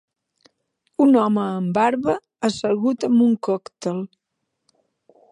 Un 1.03 1.17
home 1.23 1.41
amb 1.49 1.75
barba 1.77 2.15
assegut 2.49 3.05
amb 3.09 3.25
un 3.27 3.35
còctel 3.49 4.01